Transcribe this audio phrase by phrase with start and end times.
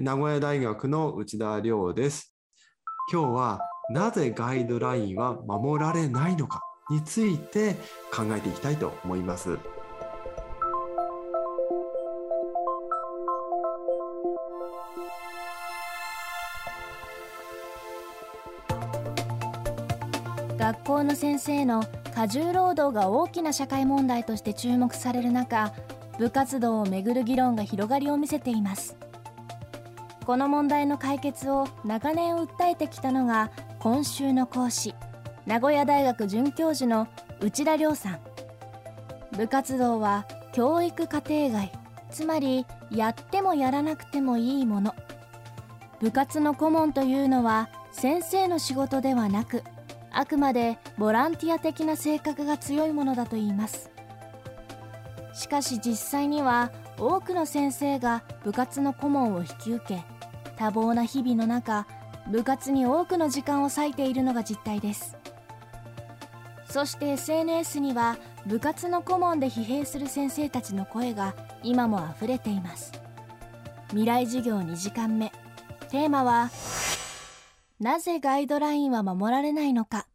[0.00, 2.34] 名古屋大学の内田亮です。
[3.12, 3.60] 今日は
[3.90, 7.74] なぜガイドラインは守られないのかについて
[8.12, 9.58] 考えていきたいと思います。
[20.58, 21.84] 学校の先生の
[22.14, 25.74] 過重労働が大きな社会問題として注目される中
[26.18, 28.96] 部活動をめぐる議論が広がりを見せています
[30.24, 34.94] この問題の解決を長年訴えてきたのが今週の講師
[35.44, 37.08] 名古屋大学准教授の
[37.40, 38.20] 内田亮さん。
[39.36, 41.70] 部活動は教育課程外
[42.10, 44.94] つまりやってもやらなくてもいいもの。
[46.00, 49.62] 部活の顧問というのは先生の仕事ではなく
[50.10, 53.90] あくまでボランティア的な性格が強いものだといいます。
[55.34, 60.13] しかし実際には多くの先生が部活の顧問を引き受け
[60.56, 61.86] 多忙な日々の中
[62.30, 65.16] 部活に多くの時間を割いているのが実態です。
[66.68, 72.92] そして SNS には部活の顧問で疲弊する先生たちの声が今もあふれています。
[73.90, 75.32] 未来授業2時間目。
[75.90, 76.50] テーマは
[77.78, 80.06] なぜガイドラインは守られないのか。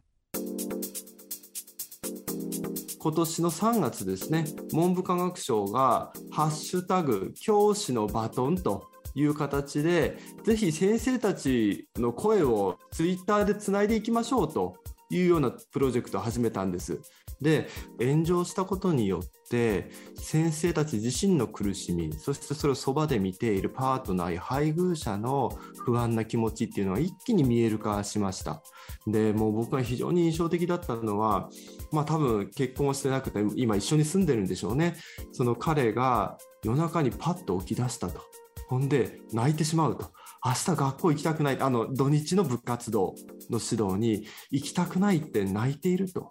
[3.02, 4.44] 今年の3月ですね
[4.74, 14.76] 文部科学省が「ハッシュタグ教師のバトン」という形でぜひ先生たちの声をツイッターでつないでいきましょうと
[15.10, 17.02] いうようなプロジェクトを始めたんです。
[17.42, 17.68] で
[18.00, 28.62] 炎上したことによって先生たち自身の苦しみそしてそれをそばで見ているパートナーや配偶者の不安な気持ちっていうのが一気に見える化しました。
[29.08, 31.50] でもう僕が非常に印象的だったのは
[31.92, 34.98] まあ多分結婚をしてなくて今一緒に住んでるんでしょうね。
[35.32, 38.22] その彼が夜中にパッと起き出したと。
[38.70, 40.12] ほんで泣いてしまうと。
[40.46, 41.60] 明日学校行きたくない。
[41.60, 43.16] あの土日の部活動
[43.50, 46.30] の指導に行きたくないって泣いていると。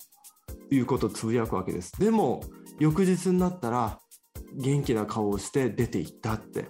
[0.70, 1.92] いうことをつぶやくわけです。
[1.98, 2.42] でも
[2.78, 3.98] 翌日になったら
[4.54, 6.66] 元気な顔をして出て行ったって。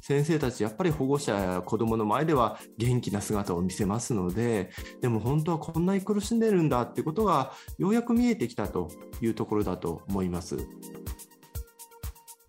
[0.00, 8.88] 先生たちやっぱり保護者や子どもの前では元気な姿を見せますのででも本当はこんなに苦しんでるんだってことがようやく見えてきたと
[9.20, 10.58] いうところだと思います。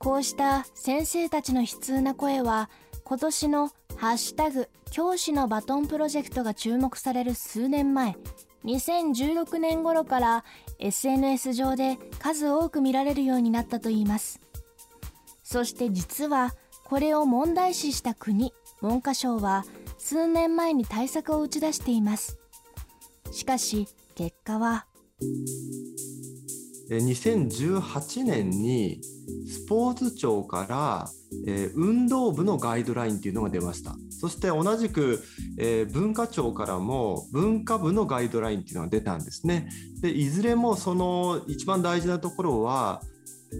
[0.07, 2.69] こうした先生たちの悲痛な声は
[3.03, 8.16] 今年の「ハッシュタグ教師のバトンプロジェクト」が注目される数年前
[8.63, 10.45] 2016年頃から
[10.79, 14.40] SNS 上で数多く見られるようになったといいます。
[15.44, 19.66] そして実はこれを問題視した国文科省は
[19.97, 22.39] 数年前に対策を打ち出しています。
[23.31, 24.85] しかし結果は
[26.90, 29.02] 2018年に
[29.48, 31.09] スポーツ庁から、
[31.75, 33.96] 運動部のガイドラインっていうのが出ました。
[34.09, 35.22] そして同じく、
[35.92, 39.70] 文化庁からも文化部のガイドラインっていうのが出たんですね。
[40.02, 43.02] でいずれもその一番大事なところは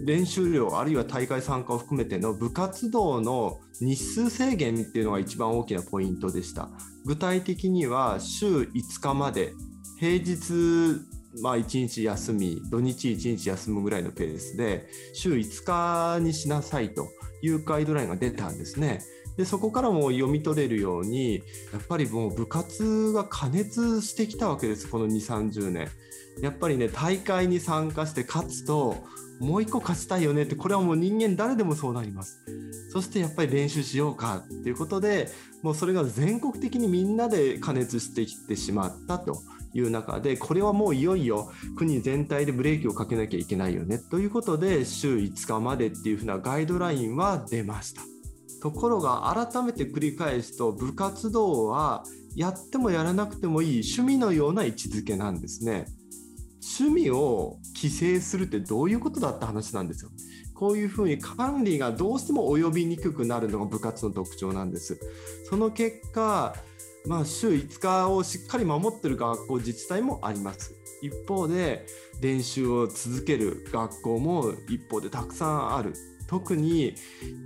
[0.04, 6.70] 練習量あるいは大会参加を含めての部活動の日数制限っていうのが一番大きなポイントでした。
[7.04, 9.52] 具体的には週5日まで
[9.98, 11.00] 平日
[11.42, 17.08] まあ、1日休み土日1日休むぐらいのペースで週5日にしなさいと
[17.42, 19.02] いうガイドラインが出たんですね。
[19.38, 21.36] でそこからも読み取れるように
[21.72, 25.88] やっぱりもう部活が過熱してきたわけですこの2 3 0年。
[26.42, 28.96] やっぱりね大会に参加して勝つと
[29.40, 32.44] もう一個勝ちたいよねってこれはもう人間誰でもそうなります
[32.90, 35.28] そしてやっぱり練習しようかっていうことで
[35.62, 39.40] もうそれが全国的にみんなで加熱してきてしまったと
[39.74, 48.02] いう中でこれはもういよいよ国全体でブレーキをかけなきゃいけないよねということで週5日までっていうふうなガイドラインは出ました
[48.60, 52.04] ところが改めて繰り返すと部活動は
[52.34, 55.86] やってもやらなくてもいい趣味のような位置づけなんですね。
[56.78, 60.10] 趣味を規制するってどういうことだって話なんですよ。
[60.54, 64.98] こういうふうに管理がどうしても及びにくくなるのが部活の特徴なんです。
[65.48, 66.54] その結果
[67.06, 70.74] まあ、週5日をしっかり守ってる学校自治体もあります。
[71.00, 71.86] 一方で
[72.20, 75.94] 練習を続ける学校も一方でたくさんある。
[76.28, 76.94] 特に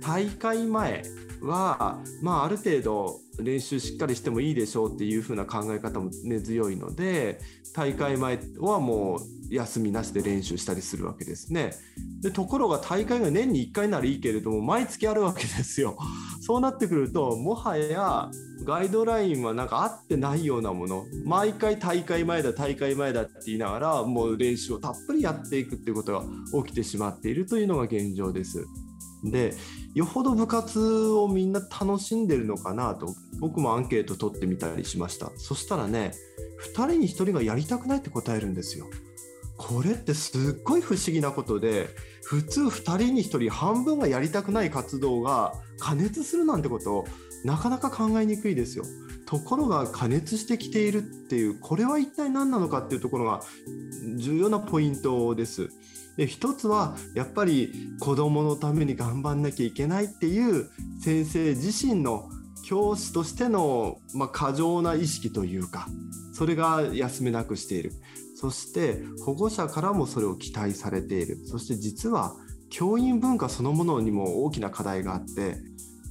[0.01, 1.03] 大会前
[1.43, 7.39] は、まあ、ある程度練習しっかりしてもいいでしょうっていう風な考え方も根強いので
[7.73, 11.73] 大会前はもう休みなしで練習したりするわけですね。
[12.21, 15.97] でところが大会が年に1回ならいいけれども毎月あるわけですよ。
[16.41, 18.29] そうなってくるともはや
[18.63, 26.23] ガイドラインはなんか合ってないようなもの毎回大会前だ大会前だって言いながらもう練習をたっぷりやっていくっていうことが
[26.63, 28.65] 起きてしまっているというのが現状です。
[29.23, 29.53] で
[29.93, 36.11] よほど部活をみんな楽しんでるのかなと僕もアンケート取ってみたりしましたそしたらね
[36.73, 38.87] 2人に1人がやりたくないって答えるんですよ
[39.57, 41.87] これってすっごい不思議なことで
[42.25, 47.05] 普通2人に1人半分がやりたくない活動が加熱するなんてこと
[47.43, 48.85] なかなか考えにくいですよ。
[49.25, 53.41] ところが加熱してきているっていうこれは一体何なのかっていうところが
[54.15, 55.69] 重要なポイントです。
[56.17, 60.69] で一つはやっぱり子どものために頑張んなきゃいけないっていう
[61.01, 62.29] 先生自身の
[62.65, 65.87] 教師としての、まあ、過剰な意識というか
[66.33, 67.91] それが休めなくしている。
[68.35, 71.45] そして保護者からもそれを期待されている。
[71.45, 72.35] そして実は
[72.69, 75.55] 教員文化そのものにも大きな課題があって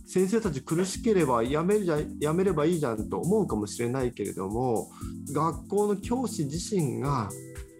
[0.07, 4.91] 先生たち苦しければやめるじゃやめればいいじゃんと思うかもしれないけれども
[5.33, 7.31] 学校の教師自身が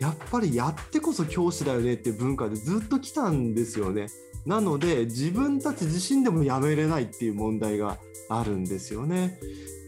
[0.03, 4.09] やっぱりやってこそ教師だよねっていう文化でずっと来たんですよね。
[4.45, 9.39] なので自分たち自身でもやめれないっていう問題があるんですよね。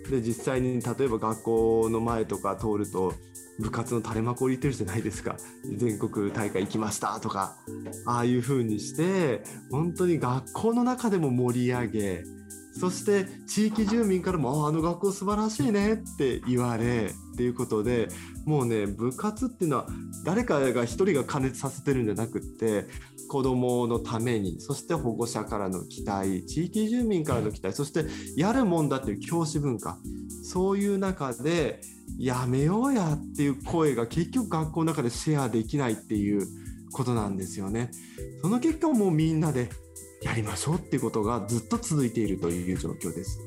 [0.09, 3.13] で実際に例えば学校の前とか通ると
[3.59, 5.37] 部活の垂れ幕を入れてるじゃないですか
[5.77, 7.57] 全国大会行きましたとか
[8.05, 12.25] ああいう風にして本当に学校の中でも盛り上げ
[12.79, 18.09] そして地域住民からも「あの学校素晴らしいね」って言われっていうことで
[18.45, 19.87] もうね部活っていうのは
[20.25, 22.87] 誰かが一人が加熱させてるんじゃなくって
[23.29, 28.05] 子どものためにそして保護者からの期待地域住民からの期待そして
[28.37, 29.99] やるもんだっていう教師文化
[30.43, 31.81] そういう中で
[32.19, 36.47] やめようやっていう声が結局学校の中でシェアできないっていう
[36.93, 37.91] ことなんですよね。
[38.41, 39.69] その結果もうみんなで
[40.25, 43.39] やりましょうっていうことがずっと続いているという状況です。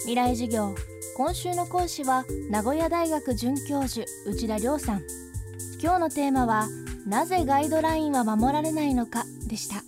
[0.00, 0.74] 未来授業
[1.16, 5.02] 今週の講師は名古屋大学准教授内田亮さん。
[5.80, 6.68] 今日のテーマは
[7.06, 9.82] なぜガイドラインは守られないのかでした。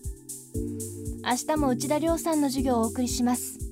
[1.28, 3.69] 明日も内田亮さんの授業をお送りします。